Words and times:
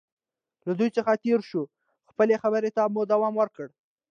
له 0.67 0.73
دوی 0.79 0.89
څخه 0.97 1.11
تېر 1.23 1.39
شو، 1.49 1.61
خپلې 2.09 2.35
خبرې 2.43 2.69
ته 2.75 2.81
مو 2.93 3.01
دوام 3.13 3.33
ورکړ. 3.37 3.67